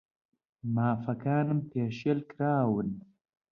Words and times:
مافەکانم 0.75 1.59
پێشێل 1.71 2.19
کراون. 2.31 2.89